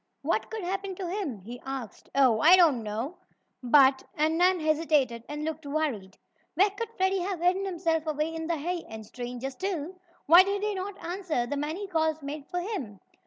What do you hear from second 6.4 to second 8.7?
Where could Freddie have hidden himself away in the